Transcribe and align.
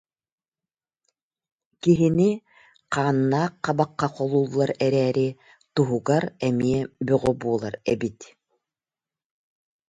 Киһини 1.81 2.29
хааннаах 2.93 3.53
хабахха 3.65 4.07
холууллар 4.15 4.71
эрээри 4.85 5.27
туһугар 5.73 6.23
эмиэ 6.47 6.79
бөҕө 7.07 7.31
буолар 7.41 7.75
эбит 7.93 8.19